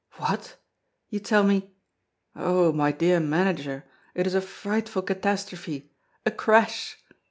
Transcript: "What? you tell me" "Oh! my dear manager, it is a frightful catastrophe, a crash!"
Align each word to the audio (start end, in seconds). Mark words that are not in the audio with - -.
"What? 0.13 0.57
you 1.09 1.19
tell 1.19 1.43
me" 1.43 1.75
"Oh! 2.35 2.71
my 2.73 2.91
dear 2.91 3.19
manager, 3.19 3.83
it 4.15 4.25
is 4.25 4.33
a 4.33 4.41
frightful 4.41 5.03
catastrophe, 5.03 5.91
a 6.25 6.31
crash!" 6.31 6.97